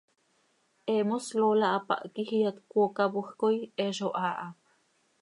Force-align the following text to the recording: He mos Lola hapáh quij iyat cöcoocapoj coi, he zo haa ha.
He 0.87 0.95
mos 1.07 1.25
Lola 1.39 1.67
hapáh 1.73 2.03
quij 2.13 2.31
iyat 2.37 2.57
cöcoocapoj 2.69 3.29
coi, 3.39 3.57
he 3.77 3.85
zo 3.97 4.07
haa 4.21 4.35
ha. 4.41 4.47